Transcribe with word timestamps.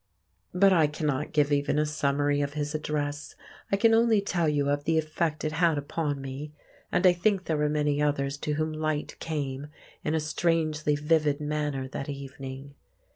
But 0.51 0.73
I 0.73 0.87
cannot 0.87 1.31
give 1.31 1.51
even 1.51 1.77
a 1.77 1.85
summary 1.85 2.41
of 2.41 2.53
his 2.53 2.73
address; 2.73 3.35
I 3.71 3.77
can 3.77 3.93
only 3.93 4.19
tell 4.19 4.49
you 4.49 4.67
of 4.67 4.85
the 4.85 4.97
effect 4.97 5.43
it 5.43 5.51
had 5.51 5.77
upon 5.77 6.19
me, 6.19 6.53
and 6.91 7.05
I 7.05 7.13
think 7.13 7.43
there 7.43 7.57
were 7.57 7.69
many 7.69 8.01
others 8.01 8.35
to 8.37 8.53
whom 8.53 8.73
Light 8.73 9.15
came 9.19 9.67
in 10.03 10.15
a 10.15 10.19
strangely 10.19 10.95
vivid 10.95 11.39
manner 11.39 11.87
that 11.89 12.09
evening. 12.09 12.73